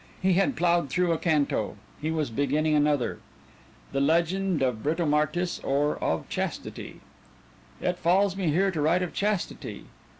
He 0.19 0.33
had 0.33 0.55
ploughed 0.55 0.89
through 0.89 1.11
a 1.11 1.19
canto; 1.19 1.77
he 2.01 2.09
was 2.09 2.31
beginning 2.31 2.73
another: 2.73 3.19
THE 3.91 4.01
LEGEND 4.01 4.63
OF 4.63 4.81
BRITOMARTIS 4.81 5.59
OR 5.59 5.97
OF 5.97 6.27
CHASTITY 6.27 7.01
_It 7.83 7.97
falls 7.97 8.35
me 8.35 8.49
here 8.49 8.71
to 8.71 8.81
write 8.81 9.03
of 9.03 9.13
Chastity. 9.13 9.85